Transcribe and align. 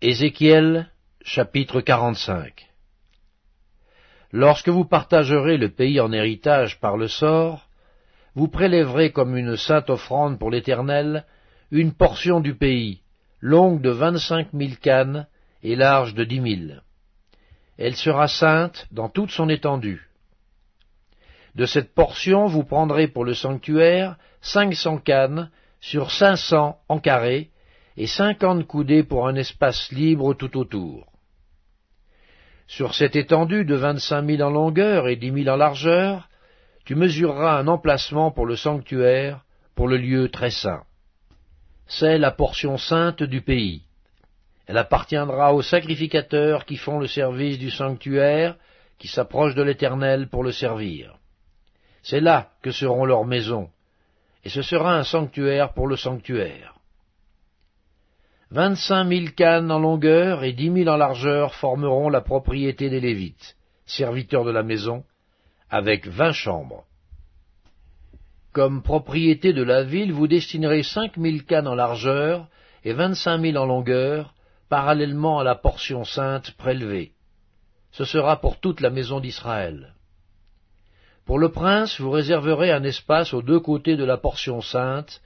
Ézéchiel 0.00 0.88
chapitre 1.24 1.80
45 1.80 2.68
Lorsque 4.30 4.68
vous 4.68 4.84
partagerez 4.84 5.56
le 5.56 5.70
pays 5.70 5.98
en 5.98 6.12
héritage 6.12 6.78
par 6.78 6.96
le 6.96 7.08
sort, 7.08 7.68
vous 8.36 8.46
prélèverez 8.46 9.10
comme 9.10 9.36
une 9.36 9.56
sainte 9.56 9.90
offrande 9.90 10.38
pour 10.38 10.52
l'Éternel 10.52 11.26
une 11.72 11.92
portion 11.92 12.38
du 12.38 12.54
pays, 12.54 13.00
longue 13.40 13.80
de 13.80 13.90
vingt-cinq 13.90 14.52
mille 14.52 14.78
cannes 14.78 15.26
et 15.64 15.74
large 15.74 16.14
de 16.14 16.22
dix 16.22 16.38
mille. 16.38 16.84
Elle 17.76 17.96
sera 17.96 18.28
sainte 18.28 18.86
dans 18.92 19.08
toute 19.08 19.32
son 19.32 19.48
étendue. 19.48 20.08
De 21.56 21.66
cette 21.66 21.92
portion 21.92 22.46
vous 22.46 22.62
prendrez 22.62 23.08
pour 23.08 23.24
le 23.24 23.34
sanctuaire 23.34 24.16
cinq 24.42 24.76
cents 24.76 24.98
cannes 24.98 25.50
sur 25.80 26.12
cinq 26.12 26.36
cents 26.36 26.78
en 26.88 27.00
carré, 27.00 27.50
et 28.00 28.06
cinquante 28.06 28.64
coudées 28.64 29.02
pour 29.02 29.26
un 29.26 29.34
espace 29.34 29.90
libre 29.90 30.32
tout 30.32 30.56
autour. 30.56 31.12
Sur 32.68 32.94
cette 32.94 33.16
étendue 33.16 33.64
de 33.64 33.74
vingt-cinq 33.74 34.22
mille 34.22 34.44
en 34.44 34.50
longueur 34.50 35.08
et 35.08 35.16
dix 35.16 35.32
mille 35.32 35.50
en 35.50 35.56
largeur, 35.56 36.28
tu 36.84 36.94
mesureras 36.94 37.58
un 37.58 37.66
emplacement 37.66 38.30
pour 38.30 38.46
le 38.46 38.54
sanctuaire, 38.54 39.44
pour 39.74 39.88
le 39.88 39.96
lieu 39.96 40.28
très 40.28 40.50
saint. 40.50 40.84
C'est 41.88 42.18
la 42.18 42.30
portion 42.30 42.78
sainte 42.78 43.24
du 43.24 43.40
pays. 43.40 43.82
Elle 44.68 44.78
appartiendra 44.78 45.52
aux 45.52 45.62
sacrificateurs 45.62 46.66
qui 46.66 46.76
font 46.76 47.00
le 47.00 47.08
service 47.08 47.58
du 47.58 47.70
sanctuaire, 47.70 48.54
qui 48.98 49.08
s'approchent 49.08 49.56
de 49.56 49.62
l'Éternel 49.62 50.28
pour 50.28 50.44
le 50.44 50.52
servir. 50.52 51.16
C'est 52.04 52.20
là 52.20 52.50
que 52.62 52.70
seront 52.70 53.06
leurs 53.06 53.24
maisons, 53.24 53.70
et 54.44 54.50
ce 54.50 54.62
sera 54.62 54.94
un 54.94 55.04
sanctuaire 55.04 55.72
pour 55.72 55.88
le 55.88 55.96
sanctuaire. 55.96 56.77
Vingt-cinq 58.50 59.04
mille 59.04 59.34
cannes 59.34 59.70
en 59.70 59.78
longueur 59.78 60.42
et 60.42 60.54
dix 60.54 60.70
mille 60.70 60.88
en 60.88 60.96
largeur 60.96 61.54
formeront 61.54 62.08
la 62.08 62.22
propriété 62.22 62.88
des 62.88 62.98
Lévites, 62.98 63.56
serviteurs 63.84 64.46
de 64.46 64.50
la 64.50 64.62
maison, 64.62 65.04
avec 65.68 66.06
vingt 66.06 66.32
chambres. 66.32 66.84
Comme 68.54 68.82
propriété 68.82 69.52
de 69.52 69.62
la 69.62 69.82
ville, 69.82 70.14
vous 70.14 70.26
destinerez 70.26 70.82
cinq 70.82 71.18
mille 71.18 71.44
cannes 71.44 71.68
en 71.68 71.74
largeur 71.74 72.48
et 72.84 72.94
vingt-cinq 72.94 73.36
mille 73.36 73.58
en 73.58 73.66
longueur, 73.66 74.32
parallèlement 74.70 75.40
à 75.40 75.44
la 75.44 75.54
portion 75.54 76.04
sainte 76.04 76.52
prélevée. 76.52 77.12
Ce 77.90 78.06
sera 78.06 78.40
pour 78.40 78.60
toute 78.60 78.80
la 78.80 78.88
maison 78.88 79.20
d'Israël. 79.20 79.92
Pour 81.26 81.38
le 81.38 81.50
prince, 81.50 82.00
vous 82.00 82.10
réserverez 82.10 82.72
un 82.72 82.82
espace 82.82 83.34
aux 83.34 83.42
deux 83.42 83.60
côtés 83.60 83.96
de 83.96 84.04
la 84.04 84.16
portion 84.16 84.62
sainte 84.62 85.20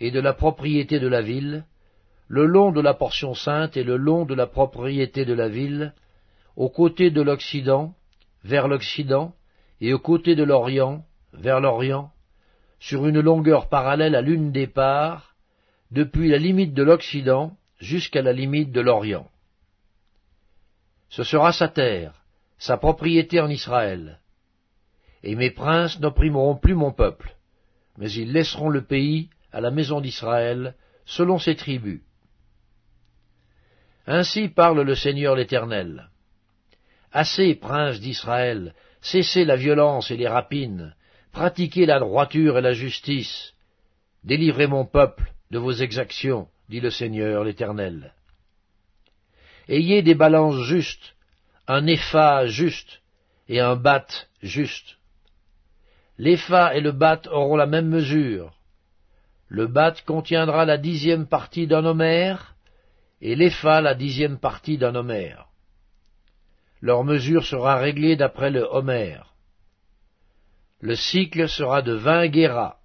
et 0.00 0.10
de 0.10 0.18
la 0.18 0.32
propriété 0.32 0.98
de 0.98 1.06
la 1.06 1.22
ville, 1.22 1.64
le 2.28 2.46
long 2.46 2.72
de 2.72 2.80
la 2.80 2.94
portion 2.94 3.34
sainte 3.34 3.76
et 3.76 3.84
le 3.84 3.96
long 3.96 4.24
de 4.24 4.34
la 4.34 4.46
propriété 4.46 5.24
de 5.24 5.34
la 5.34 5.48
ville, 5.48 5.92
aux 6.56 6.70
côtés 6.70 7.10
de 7.10 7.20
l'Occident, 7.20 7.94
vers 8.44 8.68
l'Occident, 8.68 9.34
et 9.80 9.92
aux 9.92 9.98
côtés 9.98 10.34
de 10.34 10.44
l'Orient, 10.44 11.04
vers 11.32 11.60
l'Orient, 11.60 12.10
sur 12.78 13.06
une 13.06 13.20
longueur 13.20 13.68
parallèle 13.68 14.14
à 14.14 14.20
l'une 14.20 14.52
des 14.52 14.66
parts, 14.66 15.34
depuis 15.90 16.28
la 16.28 16.38
limite 16.38 16.74
de 16.74 16.82
l'Occident 16.82 17.56
jusqu'à 17.78 18.22
la 18.22 18.32
limite 18.32 18.72
de 18.72 18.80
l'Orient. 18.80 19.28
Ce 21.08 21.22
sera 21.22 21.52
sa 21.52 21.68
terre, 21.68 22.24
sa 22.58 22.76
propriété 22.76 23.40
en 23.40 23.48
Israël. 23.48 24.20
Et 25.22 25.34
mes 25.34 25.50
princes 25.50 26.00
n'opprimeront 26.00 26.56
plus 26.56 26.74
mon 26.74 26.92
peuple, 26.92 27.36
mais 27.98 28.10
ils 28.10 28.32
laisseront 28.32 28.68
le 28.68 28.82
pays 28.82 29.28
à 29.52 29.60
la 29.60 29.70
maison 29.70 30.00
d'Israël, 30.00 30.74
selon 31.04 31.38
ses 31.38 31.56
tribus. 31.56 32.02
Ainsi 34.06 34.48
parle 34.48 34.82
le 34.82 34.94
Seigneur 34.94 35.34
l'Éternel. 35.34 36.10
Assez, 37.12 37.54
princes 37.54 38.00
d'Israël, 38.00 38.74
cessez 39.00 39.44
la 39.44 39.56
violence 39.56 40.10
et 40.10 40.16
les 40.16 40.28
rapines, 40.28 40.94
pratiquez 41.32 41.86
la 41.86 42.00
droiture 42.00 42.58
et 42.58 42.62
la 42.62 42.72
justice, 42.72 43.54
délivrez 44.24 44.66
mon 44.66 44.84
peuple 44.84 45.32
de 45.50 45.58
vos 45.58 45.72
exactions, 45.72 46.48
dit 46.68 46.80
le 46.80 46.90
Seigneur 46.90 47.44
l'Éternel. 47.44 48.12
Ayez 49.68 50.02
des 50.02 50.14
balances 50.14 50.62
justes, 50.64 51.14
un 51.66 51.86
épha 51.86 52.46
juste 52.46 53.00
et 53.48 53.60
un 53.60 53.76
bat 53.76 54.06
juste. 54.42 54.98
L'épha 56.18 56.76
et 56.76 56.80
le 56.80 56.92
bat 56.92 57.22
auront 57.30 57.56
la 57.56 57.66
même 57.66 57.88
mesure. 57.88 58.54
Le 59.48 59.66
bat 59.66 59.94
contiendra 60.06 60.64
la 60.64 60.76
dixième 60.76 61.26
partie 61.26 61.66
d'un 61.66 61.84
homère, 61.84 62.53
et 63.20 63.34
l'épha 63.34 63.80
la 63.80 63.94
dixième 63.94 64.38
partie 64.38 64.78
d'un 64.78 64.94
homère. 64.94 65.48
Leur 66.80 67.04
mesure 67.04 67.44
sera 67.44 67.76
réglée 67.76 68.16
d'après 68.16 68.50
le 68.50 68.62
homère. 68.62 69.34
Le 70.80 70.96
cycle 70.96 71.48
sera 71.48 71.80
de 71.80 71.92
vingt 71.92 72.28
guéras. 72.28 72.78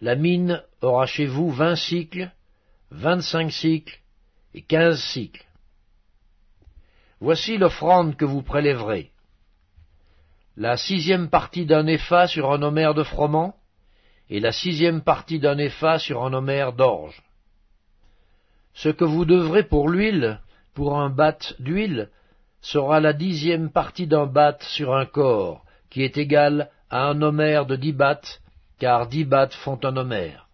La 0.00 0.16
mine 0.16 0.62
aura 0.82 1.06
chez 1.06 1.26
vous 1.26 1.50
vingt 1.50 1.76
cycles, 1.76 2.30
vingt-cinq 2.90 3.50
cycles 3.50 4.00
et 4.52 4.62
quinze 4.62 5.02
cycles. 5.02 5.46
Voici 7.20 7.56
l'offrande 7.56 8.16
que 8.16 8.26
vous 8.26 8.42
prélèverez. 8.42 9.12
La 10.56 10.76
sixième 10.76 11.30
partie 11.30 11.64
d'un 11.64 11.86
épha 11.86 12.28
sur 12.28 12.52
un 12.52 12.62
homère 12.62 12.94
de 12.94 13.02
froment, 13.02 13.56
et 14.28 14.40
la 14.40 14.52
sixième 14.52 15.02
partie 15.02 15.38
d'un 15.38 15.58
épha 15.58 15.98
sur 15.98 16.22
un 16.24 16.32
homère 16.32 16.72
d'orge. 16.72 17.22
Ce 18.74 18.88
que 18.88 19.04
vous 19.04 19.24
devrez 19.24 19.62
pour 19.62 19.88
l'huile, 19.88 20.40
pour 20.74 20.98
un 20.98 21.08
batte 21.08 21.54
d'huile, 21.60 22.10
sera 22.60 23.00
la 23.00 23.12
dixième 23.12 23.70
partie 23.70 24.06
d'un 24.06 24.26
batte 24.26 24.62
sur 24.62 24.94
un 24.94 25.06
corps, 25.06 25.64
qui 25.90 26.02
est 26.02 26.16
égal 26.16 26.70
à 26.90 27.06
un 27.06 27.22
homère 27.22 27.66
de 27.66 27.76
dix 27.76 27.92
battes, 27.92 28.40
car 28.78 29.06
dix 29.06 29.24
battes 29.24 29.54
font 29.54 29.78
un 29.84 29.96
homère. 29.96 30.48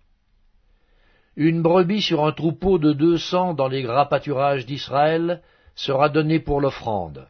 Une 1.37 1.63
brebis 1.63 2.03
sur 2.03 2.27
un 2.27 2.33
troupeau 2.33 2.79
de 2.79 2.93
deux 2.93 3.17
cents 3.17 3.55
dans 3.55 3.69
les 3.69 3.83
gras 3.83 4.07
pâturages 4.07 4.67
d'Israël 4.67 5.41
sera 5.75 6.09
donnée 6.09 6.41
pour 6.41 6.61
l'offrande, 6.61 7.29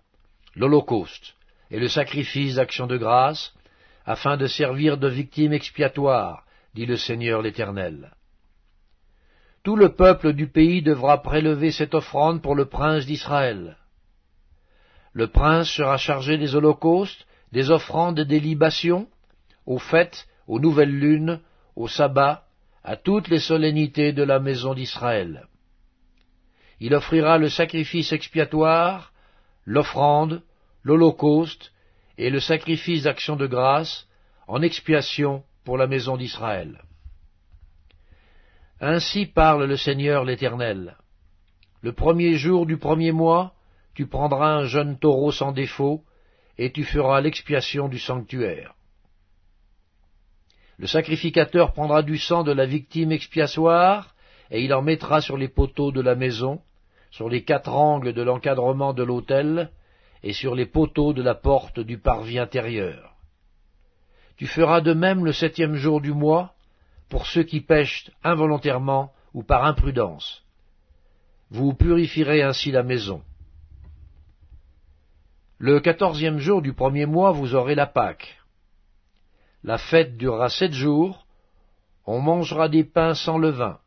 l'holocauste 0.57 1.35
et 1.71 1.79
le 1.79 1.89
sacrifice 1.89 2.57
d'action 2.57 2.89
de 2.89 2.97
grâce, 2.97 3.55
afin 4.05 4.37
de 4.37 4.47
servir 4.47 4.99
de 4.99 5.07
victime 5.07 5.53
expiatoire, 5.53 6.45
dit 6.75 6.87
le 6.87 6.97
Seigneur 6.97 7.43
l'Éternel. 7.43 8.11
Tout 9.63 9.77
le 9.77 9.95
peuple 9.95 10.33
du 10.33 10.49
pays 10.49 10.81
devra 10.81 11.23
prélever 11.23 11.71
cette 11.71 11.95
offrande 11.95 12.41
pour 12.41 12.55
le 12.55 12.65
prince 12.67 13.05
d'Israël. 13.05 13.77
Le 15.13 15.27
prince 15.27 15.69
sera 15.69 15.99
chargé 15.99 16.39
des 16.39 16.55
holocaustes, 16.55 17.27
des 17.53 17.71
offrandes 17.71 18.21
et 18.21 18.25
des 18.25 18.41
libations, 18.41 19.07
aux 19.67 19.79
fêtes, 19.79 20.27
aux 20.47 20.61
nouvelles 20.61 20.99
lunes, 20.99 21.41
aux 21.77 21.89
sabbats, 21.89 22.45
à 22.85 22.97
toutes 22.97 23.29
les 23.29 23.41
solennités 23.41 24.13
de 24.13 24.23
la 24.23 24.41
maison 24.41 24.73
d'Israël. 24.73 25.47
Il 26.79 26.95
offrira 26.95 27.37
le 27.37 27.51
sacrifice 27.51 28.13
expiatoire, 28.13 29.13
l'offrande, 29.67 30.43
l'holocauste 30.83 31.73
et 32.17 32.31
le 32.31 32.41
sacrifice 32.41 33.03
d'action 33.03 33.37
de 33.37 33.47
grâce 33.47 34.07
en 34.49 34.63
expiation 34.63 35.45
pour 35.65 35.77
la 35.77 35.87
maison 35.87 36.17
d'Israël. 36.17 36.81
Ainsi 38.81 39.27
parle 39.27 39.65
le 39.65 39.77
Seigneur 39.77 40.25
l'Éternel. 40.25 40.97
Le 41.83 41.93
premier 41.93 42.37
jour 42.37 42.65
du 42.65 42.79
premier 42.79 43.13
mois, 43.13 43.53
tu 43.95 44.07
prendras 44.07 44.55
un 44.55 44.65
jeune 44.65 44.99
taureau 44.99 45.33
sans 45.33 45.53
défaut, 45.53 46.03
et 46.57 46.73
tu 46.73 46.85
feras 46.85 47.21
l'expiation 47.21 47.89
du 47.89 47.99
sanctuaire. 47.99 48.75
Le 50.79 50.87
sacrificateur 50.87 51.75
prendra 51.75 52.03
du 52.03 52.17
sang 52.17 52.43
de 52.43 52.53
la 52.53 52.65
victime 52.65 53.13
expiatoire, 53.13 54.15
et 54.51 54.65
il 54.65 54.73
en 54.73 54.81
mettra 54.81 55.21
sur 55.21 55.37
les 55.37 55.49
poteaux 55.49 55.93
de 55.93 56.01
la 56.01 56.15
maison, 56.15 56.63
sur 57.11 57.29
les 57.29 57.45
quatre 57.45 57.75
angles 57.75 58.15
de 58.15 58.23
l'encadrement 58.23 58.95
de 58.95 59.03
l'autel, 59.03 59.71
et 60.23 60.33
sur 60.33 60.55
les 60.55 60.67
poteaux 60.67 61.13
de 61.13 61.23
la 61.23 61.35
porte 61.35 61.81
du 61.81 61.99
parvis 61.99 62.39
intérieur. 62.39 63.15
Tu 64.39 64.47
feras 64.47 64.81
de 64.81 64.95
même 64.95 65.27
le 65.27 65.33
septième 65.33 65.75
jour 65.75 66.01
du 66.01 66.13
mois, 66.13 66.55
pour 67.11 67.27
ceux 67.27 67.43
qui 67.43 67.61
pêchent 67.61 68.11
involontairement 68.23 69.13
ou 69.35 69.43
par 69.43 69.65
imprudence. 69.65 70.43
Vous 71.51 71.75
purifierez 71.75 72.43
ainsi 72.43 72.71
la 72.71 72.85
maison. 72.85 73.23
Le 75.59 75.81
quatorzième 75.81 76.39
jour 76.39 76.63
du 76.63 76.73
premier 76.73 77.05
mois, 77.05 77.33
vous 77.33 77.55
aurez 77.55 77.75
la 77.75 77.87
Pâque. 77.87 78.39
La 79.63 79.77
fête 79.77 80.17
durera 80.17 80.49
sept 80.49 80.73
jours, 80.73 81.27
on 82.07 82.21
mangera 82.21 82.69
des 82.69 82.85
pains 82.85 83.15
sans 83.15 83.37
levain. 83.37 83.79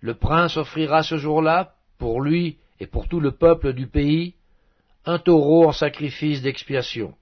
Le 0.00 0.14
prince 0.14 0.56
offrira 0.56 1.02
ce 1.02 1.16
jour-là, 1.16 1.74
pour 1.98 2.20
lui 2.20 2.58
et 2.78 2.86
pour 2.86 3.08
tout 3.08 3.20
le 3.20 3.32
peuple 3.32 3.72
du 3.72 3.86
pays, 3.86 4.34
un 5.06 5.18
taureau 5.18 5.66
en 5.66 5.72
sacrifice 5.72 6.42
d'expiation. 6.42 7.14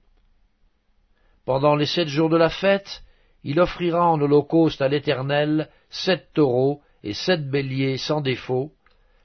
Pendant 1.45 1.75
les 1.75 1.85
sept 1.85 2.07
jours 2.07 2.29
de 2.29 2.37
la 2.37 2.49
fête, 2.49 3.03
il 3.43 3.59
offrira 3.59 4.09
en 4.09 4.19
holocauste 4.21 4.81
à 4.81 4.87
l'Éternel 4.87 5.69
sept 5.89 6.29
taureaux 6.33 6.81
et 7.03 7.13
sept 7.13 7.49
béliers 7.49 7.97
sans 7.97 8.21
défaut, 8.21 8.71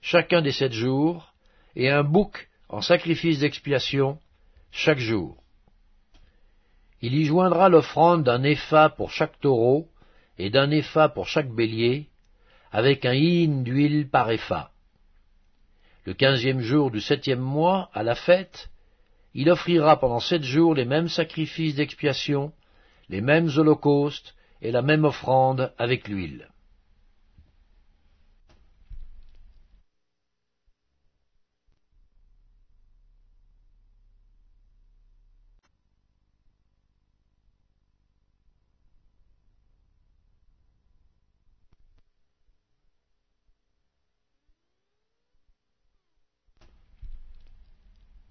chacun 0.01 0.43
des 0.43 0.53
sept 0.53 0.73
jours, 0.73 1.33
et 1.77 1.91
un 1.91 2.03
bouc 2.03 2.49
en 2.69 2.81
sacrifice 2.81 3.39
d'expiation 3.39 4.19
chaque 4.71 4.99
jour. 4.99 5.43
Il 7.01 7.15
y 7.15 7.25
joindra 7.25 7.69
l'offrande 7.69 8.25
d'un 8.25 8.43
épha 8.43 8.89
pour 8.89 9.11
chaque 9.11 9.39
taureau 9.41 9.89
et 10.37 10.51
d'un 10.51 10.71
épha 10.71 11.09
pour 11.09 11.29
chaque 11.29 11.51
bélier, 11.51 12.09
avec 12.73 13.07
un 13.07 13.15
hin 13.15 13.63
d'huile 13.63 14.09
par 14.09 14.31
épha. 14.31 14.73
Le 16.05 16.15
quinzième 16.15 16.61
jour 16.61 16.91
du 16.91 17.01
septième 17.01 17.41
mois, 17.41 17.91
à 17.95 18.03
la 18.03 18.15
fête, 18.15 18.71
il 19.35 19.51
offrira 19.51 20.01
pendant 20.01 20.21
sept 20.21 20.43
jours 20.43 20.75
les 20.75 20.85
mêmes 20.85 21.09
sacrifices 21.09 21.77
d'expiation, 21.77 22.53
les 23.09 23.21
mêmes 23.21 23.51
holocaustes 23.57 24.35
et 24.61 24.71
la 24.71 24.83
même 24.83 25.05
offrande 25.05 25.73
avec 25.79 26.09
l'huile. 26.09 26.49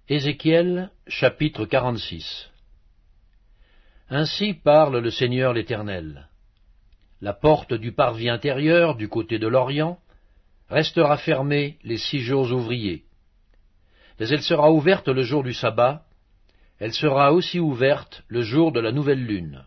Ézéchiel 0.10 0.90
chapitre 1.08 1.66
46 1.66 2.50
Ainsi 4.10 4.54
parle 4.54 5.00
le 5.00 5.12
Seigneur 5.12 5.52
l'Éternel. 5.52 6.30
La 7.20 7.34
porte 7.34 7.74
du 7.74 7.92
parvis 7.92 8.30
intérieur, 8.30 8.96
du 8.96 9.10
côté 9.10 9.38
de 9.38 9.48
l'Orient, 9.48 10.00
restera 10.70 11.18
fermée 11.18 11.78
les 11.84 11.98
six 11.98 12.20
jours 12.20 12.50
ouvriers. 12.54 13.04
Mais 14.18 14.30
elle 14.30 14.44
sera 14.44 14.72
ouverte 14.72 15.10
le 15.10 15.24
jour 15.24 15.44
du 15.44 15.54
sabbat, 15.54 16.04
elle 16.80 16.94
sera 16.94 17.34
aussi 17.34 17.60
ouverte 17.60 18.24
le 18.30 18.44
jour 18.44 18.72
de 18.72 18.80
la 18.80 18.94
nouvelle 18.94 19.26
lune. 19.26 19.66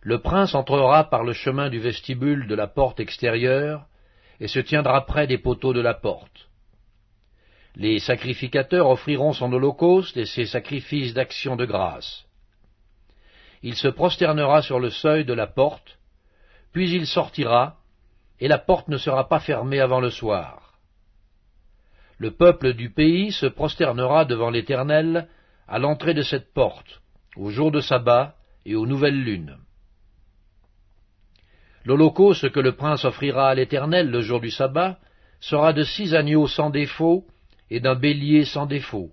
Le 0.00 0.22
prince 0.22 0.54
entrera 0.54 1.10
par 1.10 1.22
le 1.22 1.34
chemin 1.34 1.68
du 1.68 1.80
vestibule 1.80 2.46
de 2.46 2.54
la 2.54 2.66
porte 2.66 3.00
extérieure, 3.00 3.86
et 4.40 4.48
se 4.48 4.60
tiendra 4.60 5.04
près 5.04 5.26
des 5.26 5.38
poteaux 5.38 5.72
de 5.72 5.80
la 5.80 5.94
porte. 5.94 6.48
Les 7.74 7.98
sacrificateurs 7.98 8.88
offriront 8.88 9.34
son 9.34 9.52
holocauste 9.52 10.16
et 10.16 10.26
ses 10.26 10.46
sacrifices 10.46 11.12
d'action 11.12 11.56
de 11.56 11.66
grâce. 11.66 12.25
Il 13.66 13.74
se 13.74 13.88
prosternera 13.88 14.62
sur 14.62 14.78
le 14.78 14.90
seuil 14.90 15.24
de 15.24 15.32
la 15.32 15.48
porte, 15.48 15.98
puis 16.72 16.88
il 16.92 17.04
sortira, 17.04 17.78
et 18.38 18.46
la 18.46 18.58
porte 18.58 18.86
ne 18.86 18.96
sera 18.96 19.28
pas 19.28 19.40
fermée 19.40 19.80
avant 19.80 19.98
le 19.98 20.10
soir. 20.10 20.78
Le 22.18 22.30
peuple 22.30 22.74
du 22.74 22.90
pays 22.90 23.32
se 23.32 23.46
prosternera 23.46 24.24
devant 24.24 24.50
l'Éternel 24.50 25.26
à 25.66 25.80
l'entrée 25.80 26.14
de 26.14 26.22
cette 26.22 26.54
porte, 26.54 27.02
au 27.34 27.50
jour 27.50 27.72
de 27.72 27.80
sabbat 27.80 28.36
et 28.64 28.76
aux 28.76 28.86
nouvelles 28.86 29.20
lunes. 29.20 29.58
L'holocauste 31.84 32.52
que 32.52 32.60
le 32.60 32.76
prince 32.76 33.04
offrira 33.04 33.48
à 33.48 33.56
l'Éternel 33.56 34.10
le 34.10 34.20
jour 34.20 34.38
du 34.38 34.52
sabbat 34.52 34.96
sera 35.40 35.72
de 35.72 35.82
six 35.82 36.14
agneaux 36.14 36.46
sans 36.46 36.70
défaut 36.70 37.26
et 37.70 37.80
d'un 37.80 37.96
bélier 37.96 38.44
sans 38.44 38.66
défaut. 38.66 39.10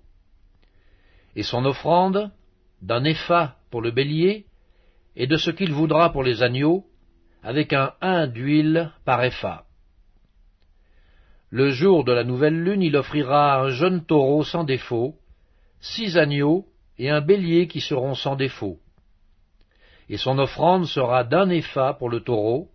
Et 1.34 1.42
son 1.42 1.64
offrande, 1.64 2.30
d'un 2.82 3.02
épha 3.02 3.56
pour 3.74 3.82
le 3.82 3.90
bélier, 3.90 4.46
et 5.16 5.26
de 5.26 5.36
ce 5.36 5.50
qu'il 5.50 5.72
voudra 5.72 6.12
pour 6.12 6.22
les 6.22 6.44
agneaux, 6.44 6.84
avec 7.42 7.72
un 7.72 7.92
hin 8.00 8.28
d'huile 8.28 8.92
par 9.04 9.24
épha. 9.24 9.64
Le 11.50 11.70
jour 11.70 12.04
de 12.04 12.12
la 12.12 12.22
nouvelle 12.22 12.62
lune, 12.62 12.82
il 12.82 12.94
offrira 12.94 13.60
un 13.60 13.70
jeune 13.70 14.06
taureau 14.06 14.44
sans 14.44 14.62
défaut, 14.62 15.16
six 15.80 16.16
agneaux 16.16 16.66
et 16.98 17.10
un 17.10 17.20
bélier 17.20 17.66
qui 17.66 17.80
seront 17.80 18.14
sans 18.14 18.36
défaut. 18.36 18.78
Et 20.08 20.18
son 20.18 20.38
offrande 20.38 20.86
sera 20.86 21.24
d'un 21.24 21.50
épha 21.50 21.94
pour 21.94 22.10
le 22.10 22.20
taureau, 22.20 22.68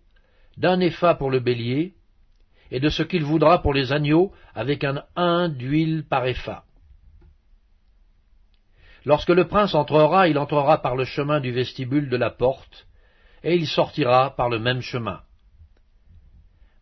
d'un 0.58 0.80
épha 0.80 1.14
pour 1.14 1.30
le 1.30 1.40
bélier, 1.40 1.94
et 2.70 2.78
de 2.78 2.90
ce 2.90 3.02
qu'il 3.02 3.24
voudra 3.24 3.62
pour 3.62 3.72
les 3.72 3.90
agneaux, 3.90 4.32
avec 4.54 4.84
un 4.84 5.02
hin 5.16 5.48
d'huile 5.48 6.04
par 6.06 6.26
épha. 6.26 6.64
Lorsque 9.04 9.30
le 9.30 9.46
prince 9.46 9.74
entrera, 9.74 10.28
il 10.28 10.38
entrera 10.38 10.82
par 10.82 10.96
le 10.96 11.04
chemin 11.04 11.40
du 11.40 11.52
vestibule 11.52 12.08
de 12.10 12.16
la 12.16 12.30
porte, 12.30 12.86
et 13.42 13.54
il 13.54 13.66
sortira 13.66 14.36
par 14.36 14.48
le 14.48 14.58
même 14.58 14.82
chemin. 14.82 15.20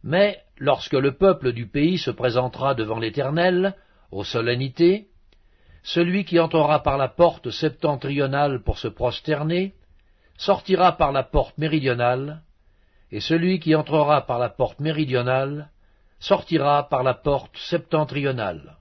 Mais 0.02 0.40
lorsque 0.56 0.94
le 0.94 1.16
peuple 1.16 1.52
du 1.52 1.68
pays 1.68 1.98
se 1.98 2.10
présentera 2.10 2.74
devant 2.74 2.98
l'Éternel, 2.98 3.74
aux 4.10 4.24
solennités, 4.24 5.08
celui 5.82 6.24
qui 6.24 6.40
entrera 6.40 6.82
par 6.82 6.98
la 6.98 7.08
porte 7.08 7.50
septentrionale 7.50 8.62
pour 8.62 8.78
se 8.78 8.88
prosterner, 8.88 9.74
sortira 10.36 10.92
par 10.96 11.12
la 11.12 11.22
porte 11.22 11.56
méridionale, 11.58 12.42
et 13.10 13.20
celui 13.20 13.58
qui 13.60 13.74
entrera 13.74 14.26
par 14.26 14.38
la 14.38 14.48
porte 14.48 14.80
méridionale 14.80 15.70
sortira 16.20 16.88
par 16.88 17.02
la 17.02 17.14
porte 17.14 17.56
septentrionale. 17.56 18.76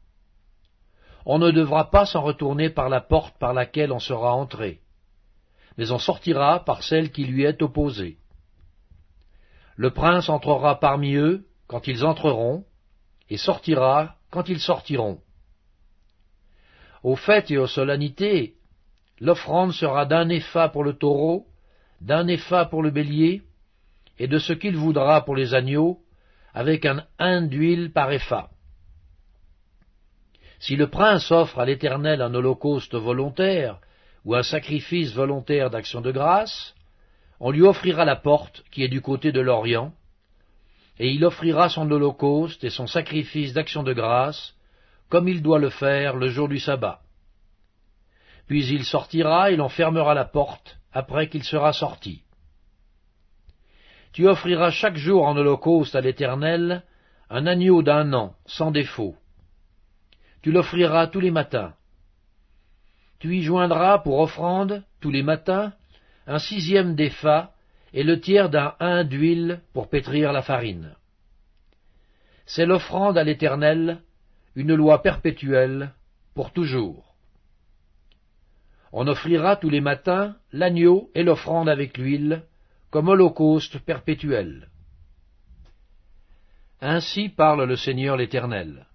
On 1.30 1.40
ne 1.40 1.52
devra 1.52 1.92
pas 1.92 2.06
s'en 2.06 2.22
retourner 2.22 2.70
par 2.70 2.88
la 2.88 3.02
porte 3.02 3.38
par 3.38 3.54
laquelle 3.54 3.92
on 3.92 4.00
sera 4.00 4.34
entré, 4.34 4.80
mais 5.78 5.92
on 5.92 6.00
sortira 6.00 6.64
par 6.64 6.84
celle 6.84 7.12
qui 7.12 7.26
lui 7.26 7.44
est 7.44 7.62
opposée. 7.62 8.18
Le 9.76 9.92
prince 9.92 10.30
entrera 10.30 10.80
parmi 10.80 11.16
eux 11.16 11.46
quand 11.68 11.86
ils 11.86 12.06
entreront, 12.06 12.64
et 13.30 13.36
sortira 13.36 14.16
quand 14.32 14.48
ils 14.48 14.62
sortiront. 14.62 15.20
Aux 17.04 17.18
fêtes 17.18 17.52
et 17.52 17.58
aux 17.58 17.68
solennités, 17.68 18.56
l'offrande 19.20 19.74
sera 19.74 20.06
d'un 20.06 20.30
épha 20.30 20.70
pour 20.70 20.86
le 20.86 20.94
taureau, 20.94 21.46
d'un 22.00 22.26
épha 22.28 22.64
pour 22.64 22.82
le 22.82 22.90
bélier, 22.90 23.42
et 24.18 24.30
de 24.30 24.40
ce 24.40 24.54
qu'il 24.54 24.78
voudra 24.78 25.26
pour 25.26 25.36
les 25.36 25.54
agneaux, 25.54 26.00
avec 26.54 26.86
un 26.86 27.04
hin 27.20 27.42
d'huile 27.42 27.92
par 27.92 28.14
épha. 28.14 28.50
Si 30.60 30.76
le 30.76 30.88
prince 30.88 31.32
offre 31.32 31.60
à 31.60 31.66
l'Éternel 31.66 32.22
un 32.22 32.34
holocauste 32.34 32.96
volontaire 32.96 33.80
ou 34.26 34.36
un 34.36 34.44
sacrifice 34.44 35.14
volontaire 35.14 35.70
d'action 35.70 36.02
de 36.02 36.12
grâce, 36.12 36.74
on 37.40 37.52
lui 37.52 37.62
offrira 37.62 38.06
la 38.06 38.16
porte 38.16 38.64
qui 38.72 38.84
est 38.84 38.88
du 38.88 39.02
côté 39.02 39.32
de 39.32 39.40
l'Orient, 39.40 39.94
et 41.00 41.12
il 41.12 41.24
offrira 41.24 41.70
son 41.70 41.90
holocauste 41.92 42.64
et 42.64 42.72
son 42.72 42.88
sacrifice 42.88 43.54
d'action 43.54 43.84
de 43.84 43.94
grâce, 43.94 44.56
comme 45.10 45.28
il 45.28 45.42
doit 45.42 45.60
le 45.60 45.70
faire 45.70 46.16
le 46.16 46.30
jour 46.30 46.50
du 46.50 46.60
sabbat. 46.60 47.02
Puis 48.48 48.66
il 48.68 48.84
sortira 48.84 49.52
et 49.52 49.56
l'on 49.56 49.70
fermera 49.70 50.14
la 50.14 50.26
porte 50.26 50.80
après 50.92 51.30
qu'il 51.30 51.44
sera 51.44 51.74
sorti. 51.74 52.24
Tu 54.14 54.28
offriras 54.28 54.72
chaque 54.72 54.98
jour 54.98 55.28
en 55.28 55.38
holocauste 55.38 55.96
à 55.96 56.02
l'Éternel 56.02 56.84
un 57.30 57.46
agneau 57.46 57.84
d'un 57.84 58.14
an, 58.14 58.34
sans 58.46 58.72
défaut. 58.72 59.16
Tu 60.42 60.52
l'offriras 60.52 61.08
tous 61.08 61.20
les 61.20 61.32
matins. 61.32 61.74
Tu 63.20 63.36
y 63.36 63.42
joindras 63.42 64.00
pour 64.00 64.20
offrande, 64.20 64.84
tous 65.02 65.12
les 65.12 65.24
matins, 65.24 65.74
un 66.28 66.40
sixième 66.40 66.96
d'épha 66.96 67.54
et 67.94 68.04
le 68.04 68.20
tiers 68.20 68.50
d'un 68.50 68.76
hin 68.80 69.04
d'huile 69.04 69.62
pour 69.74 69.90
pétrir 69.90 70.32
la 70.34 70.42
farine. 70.42 70.96
C'est 72.46 72.66
l'offrande 72.66 73.18
à 73.18 73.24
l'Éternel, 73.24 74.02
une 74.56 74.76
loi 74.76 75.02
perpétuelle, 75.02 75.94
pour 76.34 76.52
toujours. 76.52 77.16
On 78.92 79.08
offrira 79.08 79.56
tous 79.56 79.70
les 79.70 79.82
matins 79.82 80.36
l'agneau 80.52 81.10
et 81.14 81.24
l'offrande 81.24 81.70
avec 81.70 81.98
l'huile, 81.98 82.44
comme 82.90 83.10
holocauste 83.10 83.80
perpétuel. 83.80 84.70
Ainsi 86.80 87.30
parle 87.30 87.66
le 87.66 87.76
Seigneur 87.76 88.16
l'Éternel. 88.16 88.86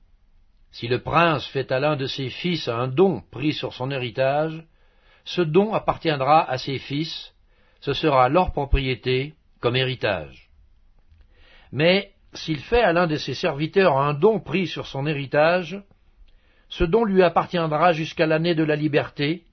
Si 0.72 0.88
le 0.88 1.02
prince 1.02 1.46
fait 1.46 1.70
à 1.70 1.78
l'un 1.78 1.96
de 1.96 2.06
ses 2.06 2.30
fils 2.30 2.66
un 2.66 2.88
don 2.88 3.22
pris 3.30 3.52
sur 3.52 3.74
son 3.74 3.90
héritage, 3.90 4.64
ce 5.24 5.42
don 5.42 5.74
appartiendra 5.74 6.50
à 6.50 6.58
ses 6.58 6.78
fils, 6.78 7.32
ce 7.80 7.92
sera 7.92 8.28
leur 8.28 8.52
propriété 8.52 9.34
comme 9.60 9.76
héritage. 9.76 10.50
Mais 11.70 12.12
s'il 12.32 12.58
fait 12.58 12.82
à 12.82 12.92
l'un 12.92 13.06
de 13.06 13.16
ses 13.16 13.34
serviteurs 13.34 13.98
un 13.98 14.14
don 14.14 14.40
pris 14.40 14.66
sur 14.66 14.86
son 14.86 15.06
héritage, 15.06 15.80
ce 16.68 16.84
don 16.84 17.04
lui 17.04 17.22
appartiendra 17.22 17.92
jusqu'à 17.92 18.26
l'année 18.26 18.54
de 18.54 18.64
la 18.64 18.76
liberté, 18.76 19.44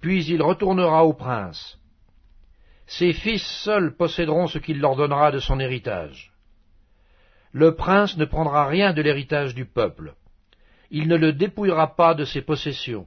puis 0.00 0.24
il 0.26 0.42
retournera 0.42 1.04
au 1.04 1.14
prince, 1.14 1.78
ses 2.86 3.12
fils 3.12 3.46
seuls 3.64 3.96
posséderont 3.96 4.46
ce 4.46 4.58
qu'il 4.58 4.78
leur 4.80 4.96
donnera 4.96 5.30
de 5.30 5.38
son 5.38 5.58
héritage. 5.58 6.32
Le 7.52 7.74
prince 7.74 8.16
ne 8.16 8.24
prendra 8.24 8.66
rien 8.66 8.92
de 8.92 9.00
l'héritage 9.00 9.54
du 9.54 9.64
peuple. 9.64 10.14
Il 10.90 11.08
ne 11.08 11.16
le 11.16 11.32
dépouillera 11.32 11.94
pas 11.94 12.14
de 12.14 12.24
ses 12.24 12.42
possessions. 12.42 13.06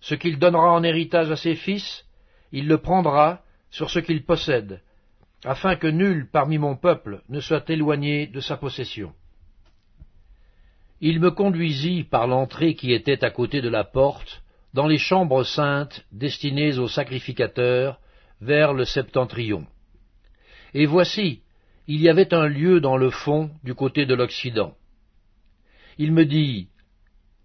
Ce 0.00 0.14
qu'il 0.14 0.38
donnera 0.38 0.72
en 0.72 0.82
héritage 0.82 1.30
à 1.30 1.36
ses 1.36 1.54
fils, 1.54 2.04
il 2.52 2.68
le 2.68 2.78
prendra 2.78 3.42
sur 3.70 3.90
ce 3.90 3.98
qu'il 3.98 4.24
possède, 4.24 4.80
afin 5.44 5.76
que 5.76 5.86
nul 5.86 6.28
parmi 6.30 6.58
mon 6.58 6.76
peuple 6.76 7.22
ne 7.28 7.40
soit 7.40 7.68
éloigné 7.70 8.26
de 8.26 8.40
sa 8.40 8.56
possession. 8.56 9.12
Il 11.00 11.20
me 11.20 11.30
conduisit 11.30 12.04
par 12.04 12.26
l'entrée 12.26 12.74
qui 12.74 12.92
était 12.92 13.24
à 13.24 13.30
côté 13.30 13.60
de 13.60 13.68
la 13.68 13.84
porte, 13.84 14.42
dans 14.72 14.86
les 14.86 14.98
chambres 14.98 15.44
saintes 15.44 16.04
destinées 16.12 16.78
aux 16.78 16.88
sacrificateurs, 16.88 18.00
vers 18.40 18.72
le 18.72 18.84
septentrion. 18.84 19.66
Et 20.74 20.86
voici, 20.86 21.42
il 21.86 22.00
y 22.00 22.08
avait 22.08 22.34
un 22.34 22.46
lieu 22.46 22.80
dans 22.80 22.96
le 22.96 23.10
fond 23.10 23.50
du 23.62 23.74
côté 23.74 24.06
de 24.06 24.14
l'Occident. 24.14 24.74
Il 25.98 26.12
me 26.12 26.24
dit, 26.24 26.68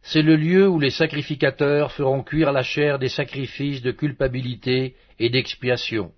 C'est 0.02 0.22
le 0.22 0.36
lieu 0.36 0.68
où 0.68 0.80
les 0.80 0.90
sacrificateurs 0.90 1.92
feront 1.92 2.24
cuire 2.24 2.52
la 2.52 2.64
chair 2.64 3.00
des 3.00 3.10
sacrifices 3.10 3.82
de 3.82 3.92
culpabilité 3.92 4.96
et 5.20 5.30
d'expiation, 5.30 6.12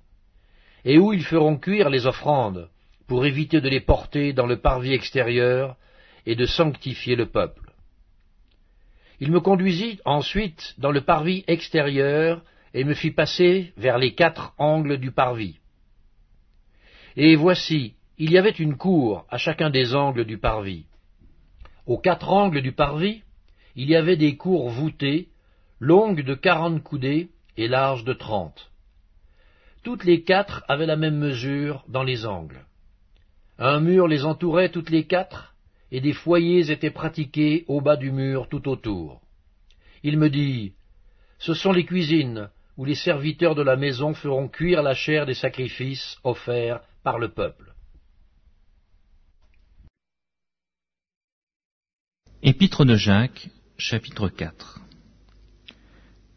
et 0.86 0.98
où 0.98 1.14
ils 1.14 1.26
feront 1.26 1.58
cuire 1.58 1.90
les 1.90 2.06
offrandes, 2.08 2.70
pour 3.08 3.26
éviter 3.26 3.62
de 3.62 3.70
les 3.70 3.82
porter 3.82 4.34
dans 4.34 4.48
le 4.48 4.58
parvis 4.58 4.94
extérieur 4.94 5.76
et 6.26 6.36
de 6.36 6.46
sanctifier 6.46 7.16
le 7.16 7.28
peuple. 7.28 7.74
Il 9.20 9.32
me 9.32 9.40
conduisit 9.40 10.00
ensuite 10.06 10.74
dans 10.78 10.92
le 10.92 11.02
parvis 11.02 11.44
extérieur 11.48 12.44
et 12.74 12.84
me 12.84 12.94
fit 12.94 13.12
passer 13.12 13.74
vers 13.78 13.98
les 13.98 14.16
quatre 14.16 14.54
angles 14.58 14.98
du 14.98 15.12
parvis. 15.12 15.60
Et 17.16 17.36
voici, 17.36 17.94
il 18.18 18.32
y 18.32 18.38
avait 18.38 18.50
une 18.50 18.76
cour 18.76 19.26
à 19.30 19.38
chacun 19.38 19.70
des 19.70 19.94
angles 19.94 20.26
du 20.26 20.38
parvis. 20.40 20.86
Aux 21.86 21.98
quatre 21.98 22.30
angles 22.30 22.62
du 22.62 22.72
parvis, 22.72 23.24
il 23.76 23.90
y 23.90 23.96
avait 23.96 24.16
des 24.16 24.38
cours 24.38 24.70
voûtées, 24.70 25.28
longues 25.80 26.24
de 26.24 26.34
quarante 26.34 26.82
coudées 26.82 27.30
et 27.58 27.68
larges 27.68 28.06
de 28.06 28.14
trente. 28.14 28.72
Toutes 29.84 30.06
les 30.06 30.24
quatre 30.24 30.64
avaient 30.70 30.86
la 30.86 30.96
même 30.96 31.18
mesure 31.18 31.84
dans 31.90 32.04
les 32.04 32.26
angles. 32.26 32.66
Un 33.60 33.82
mur 33.82 34.08
les 34.08 34.24
entourait 34.24 34.70
toutes 34.70 34.90
les 34.90 35.06
quatre, 35.06 35.54
et 35.92 36.00
des 36.00 36.14
foyers 36.14 36.72
étaient 36.72 36.90
pratiqués 36.90 37.66
au 37.68 37.82
bas 37.82 37.98
du 37.98 38.12
mur 38.12 38.48
tout 38.48 38.68
autour. 38.70 39.22
Il 40.04 40.18
me 40.18 40.30
dit, 40.30 40.74
Ce 41.38 41.54
sont 41.54 41.74
les 41.74 41.86
cuisines 41.86 42.50
où 42.78 42.86
les 42.86 42.96
serviteurs 42.96 43.56
de 43.56 43.62
la 43.62 43.76
maison 43.76 44.14
feront 44.14 44.48
cuire 44.48 44.82
la 44.82 44.96
chair 44.96 45.26
des 45.26 45.34
sacrifices 45.34 46.18
offerts 46.24 46.82
par 47.04 47.20
le 47.20 47.30
peuple. 47.30 47.73
Épître 52.46 52.84
de 52.84 52.98
Jacques, 52.98 53.48
chapitre 53.78 54.28
4 54.28 54.82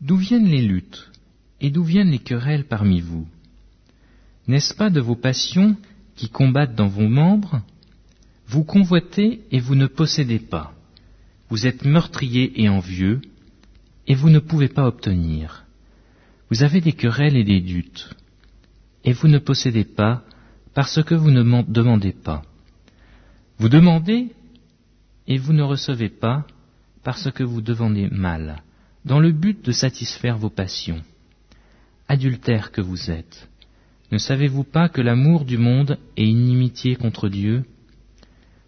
D'où 0.01 0.17
viennent 0.17 0.47
les 0.47 0.63
luttes 0.63 1.11
et 1.61 1.71
d'où 1.71 1.83
viennent 1.83 2.13
les 2.13 2.21
querelles 2.21 2.69
parmi 2.69 3.01
vous? 3.01 3.27
N'est-ce 4.47 4.73
pas 4.73 4.89
de 4.89 5.01
vos 5.01 5.17
passions 5.17 5.77
qui 6.15 6.29
combattent 6.29 6.77
dans 6.77 6.87
vos 6.87 7.09
membres? 7.09 7.61
Vous 8.47 8.63
convoitez 8.63 9.41
et 9.51 9.59
vous 9.59 9.75
ne 9.75 9.89
possédez 9.89 10.39
pas. 10.39 10.75
Vous 11.49 11.67
êtes 11.67 11.85
meurtriers 11.85 12.53
et 12.55 12.69
envieux, 12.69 13.21
et 14.07 14.15
vous 14.15 14.31
ne 14.31 14.39
pouvez 14.39 14.69
pas 14.69 14.87
obtenir. 14.87 15.65
Vous 16.51 16.63
avez 16.63 16.81
des 16.81 16.93
querelles 16.93 17.37
et 17.37 17.43
des 17.43 17.59
luttes, 17.59 18.11
et 19.03 19.13
vous 19.13 19.27
ne 19.27 19.39
possédez 19.39 19.85
pas 19.85 20.23
parce 20.73 21.03
que 21.03 21.17
vous 21.17 21.33
ne 21.33 21.63
demandez 21.63 22.13
pas. 22.13 22.43
Vous 23.59 23.69
demandez 23.69 24.31
et 25.29 25.39
vous 25.39 25.53
ne 25.53 25.63
recevez 25.63 26.09
pas 26.09 26.47
parce 27.03 27.31
que 27.31 27.45
vous 27.45 27.61
demandez 27.61 28.09
mal, 28.11 28.63
dans 29.05 29.21
le 29.21 29.33
but 29.33 29.65
de 29.65 29.73
satisfaire 29.73 30.39
vos 30.39 30.51
passions. 30.51 31.03
Adultère 32.09 32.73
que 32.73 32.81
vous 32.81 33.11
êtes, 33.11 33.49
ne 34.13 34.19
savez-vous 34.19 34.65
pas 34.65 34.89
que 34.89 35.01
l'amour 35.01 35.45
du 35.45 35.59
monde 35.59 35.99
est 36.17 36.27
inimitié 36.27 36.95
contre 36.95 37.29
Dieu? 37.29 37.65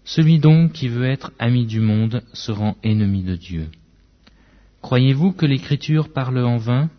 Celui 0.05 0.39
donc 0.39 0.73
qui 0.73 0.89
veut 0.89 1.05
être 1.05 1.33
ami 1.39 1.67
du 1.67 1.81
monde 1.81 2.23
se 2.33 2.51
rend 2.51 2.77
ennemi 2.83 3.23
de 3.23 3.37
Dieu. 3.37 3.69
Croyez-vous 4.83 5.33
que 5.33 5.47
l'Écriture 5.47 6.13
parle 6.13 6.39
en 6.45 6.57
vain? 6.57 6.91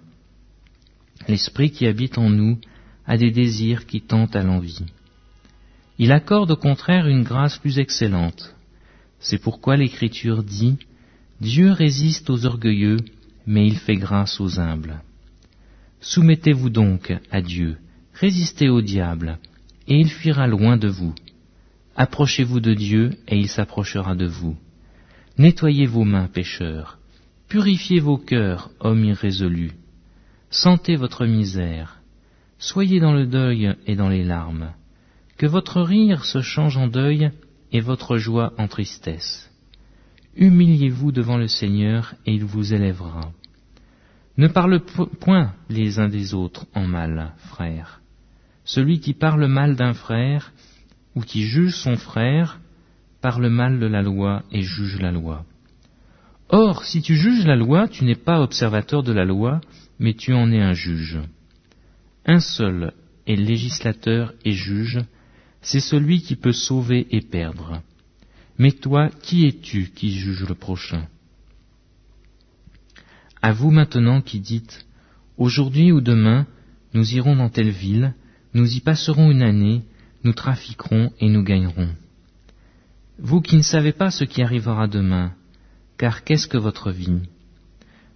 L'Esprit 1.27 1.71
qui 1.71 1.85
habite 1.85 2.17
en 2.17 2.29
nous 2.29 2.59
a 3.05 3.17
des 3.17 3.31
désirs 3.31 3.87
qui 3.87 4.01
tentent 4.01 4.35
à 4.35 4.43
l'envie. 4.43 4.85
Il 5.97 6.11
accorde 6.13 6.51
au 6.51 6.55
contraire 6.55 7.07
une 7.07 7.23
grâce 7.23 7.57
plus 7.57 7.79
excellente. 7.79 8.55
C'est 9.19 9.37
pourquoi 9.37 9.77
l'Écriture 9.77 10.43
dit 10.43 10.77
Dieu 11.41 11.71
résiste 11.71 12.29
aux 12.29 12.45
orgueilleux, 12.45 12.97
mais 13.45 13.67
il 13.67 13.77
fait 13.77 13.95
grâce 13.95 14.39
aux 14.39 14.59
humbles. 14.59 15.01
Soumettez-vous 16.01 16.69
donc 16.69 17.13
à 17.31 17.41
Dieu, 17.41 17.77
résistez 18.13 18.69
au 18.69 18.81
diable, 18.81 19.37
et 19.87 19.95
il 19.99 20.09
fuira 20.09 20.47
loin 20.47 20.77
de 20.77 20.87
vous. 20.87 21.13
Approchez-vous 21.95 22.61
de 22.61 22.73
Dieu, 22.73 23.11
et 23.27 23.37
il 23.37 23.49
s'approchera 23.49 24.15
de 24.15 24.25
vous. 24.25 24.57
Nettoyez 25.37 25.85
vos 25.85 26.05
mains, 26.05 26.27
pécheurs, 26.27 26.99
purifiez 27.49 27.99
vos 27.99 28.17
cœurs, 28.17 28.71
hommes 28.79 29.03
irrésolus. 29.03 29.71
Sentez 30.49 30.95
votre 30.95 31.25
misère, 31.25 32.01
soyez 32.57 32.99
dans 32.99 33.13
le 33.13 33.25
deuil 33.25 33.75
et 33.85 33.95
dans 33.95 34.09
les 34.09 34.23
larmes. 34.23 34.71
Que 35.37 35.45
votre 35.45 35.81
rire 35.81 36.25
se 36.25 36.41
change 36.41 36.77
en 36.77 36.87
deuil 36.87 37.31
et 37.71 37.81
votre 37.81 38.17
joie 38.17 38.53
en 38.57 38.67
tristesse. 38.67 39.49
Humiliez-vous 40.35 41.11
devant 41.11 41.37
le 41.37 41.47
Seigneur 41.47 42.15
et 42.25 42.33
il 42.33 42.45
vous 42.45 42.73
élèvera. 42.73 43.31
Ne 44.37 44.47
parle 44.47 44.79
point 45.19 45.53
les 45.69 45.99
uns 45.99 46.07
des 46.07 46.33
autres 46.33 46.65
en 46.73 46.87
mal, 46.87 47.33
frères. 47.37 48.01
Celui 48.63 48.99
qui 48.99 49.13
parle 49.13 49.47
mal 49.47 49.75
d'un 49.75 49.93
frère 49.93 50.53
ou 51.15 51.21
qui 51.21 51.43
juge 51.43 51.75
son 51.75 51.97
frère 51.97 52.59
parle 53.21 53.49
mal 53.49 53.79
de 53.79 53.85
la 53.85 54.01
loi 54.01 54.43
et 54.51 54.61
juge 54.61 54.99
la 54.99 55.11
loi. 55.11 55.43
Or, 56.49 56.83
si 56.85 57.01
tu 57.01 57.15
juges 57.15 57.45
la 57.45 57.55
loi, 57.55 57.87
tu 57.87 58.05
n'es 58.05 58.15
pas 58.15 58.41
observateur 58.41 59.03
de 59.03 59.11
la 59.11 59.25
loi, 59.25 59.61
mais 59.99 60.13
tu 60.13 60.33
en 60.33 60.51
es 60.51 60.61
un 60.61 60.73
juge. 60.73 61.19
Un 62.25 62.39
seul 62.39 62.93
est 63.27 63.35
législateur 63.35 64.33
et 64.45 64.53
juge, 64.53 64.99
c'est 65.61 65.79
celui 65.79 66.21
qui 66.21 66.35
peut 66.35 66.53
sauver 66.53 67.07
et 67.11 67.21
perdre. 67.21 67.81
Mais 68.57 68.71
toi, 68.71 69.09
qui 69.21 69.45
es-tu 69.45 69.91
qui 69.95 70.11
juge 70.11 70.45
le 70.47 70.55
prochain? 70.55 71.07
À 73.41 73.53
vous 73.53 73.71
maintenant 73.71 74.21
qui 74.21 74.39
dites, 74.39 74.85
Aujourd'hui 75.37 75.93
ou 75.93 76.01
demain, 76.01 76.45
nous 76.93 77.13
irons 77.13 77.37
dans 77.37 77.49
telle 77.49 77.69
ville, 77.69 78.13
nous 78.53 78.75
y 78.75 78.81
passerons 78.81 79.31
une 79.31 79.41
année, 79.41 79.83
nous 80.25 80.33
trafiquerons 80.33 81.13
et 81.21 81.29
nous 81.29 81.43
gagnerons. 81.43 81.89
Vous 83.17 83.39
qui 83.39 83.55
ne 83.55 83.61
savez 83.61 83.93
pas 83.93 84.11
ce 84.11 84.25
qui 84.25 84.41
arrivera 84.41 84.87
demain, 84.87 85.33
car 85.97 86.25
qu'est-ce 86.25 86.47
que 86.47 86.57
votre 86.57 86.91
vie? 86.91 87.21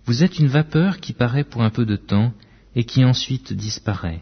Vous 0.06 0.24
êtes 0.24 0.38
une 0.38 0.48
vapeur 0.48 1.00
qui 1.00 1.14
paraît 1.14 1.46
pour 1.46 1.64
un 1.64 1.70
peu 1.70 1.86
de 1.86 1.96
temps 1.96 2.34
et 2.76 2.84
qui 2.84 3.06
ensuite 3.06 3.54
disparaît. 3.54 4.22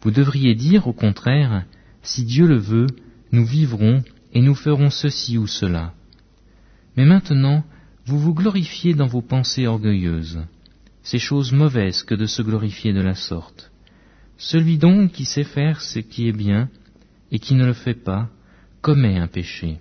Vous 0.00 0.10
devriez 0.10 0.54
dire, 0.54 0.86
au 0.86 0.94
contraire, 0.94 1.64
si 2.08 2.24
Dieu 2.24 2.46
le 2.46 2.56
veut, 2.56 2.86
nous 3.32 3.44
vivrons 3.44 4.02
et 4.32 4.40
nous 4.40 4.54
ferons 4.54 4.88
ceci 4.88 5.36
ou 5.36 5.46
cela. 5.46 5.92
Mais 6.96 7.04
maintenant, 7.04 7.64
vous 8.06 8.18
vous 8.18 8.32
glorifiez 8.32 8.94
dans 8.94 9.06
vos 9.06 9.20
pensées 9.20 9.66
orgueilleuses. 9.66 10.40
C'est 11.02 11.18
chose 11.18 11.52
mauvaise 11.52 12.02
que 12.02 12.14
de 12.14 12.24
se 12.26 12.40
glorifier 12.40 12.94
de 12.94 13.02
la 13.02 13.14
sorte. 13.14 13.70
Celui 14.38 14.78
donc 14.78 15.12
qui 15.12 15.26
sait 15.26 15.44
faire 15.44 15.82
ce 15.82 15.98
qui 15.98 16.28
est 16.28 16.32
bien 16.32 16.70
et 17.30 17.38
qui 17.38 17.54
ne 17.54 17.66
le 17.66 17.74
fait 17.74 18.02
pas, 18.02 18.30
commet 18.80 19.18
un 19.18 19.26
péché. 19.26 19.78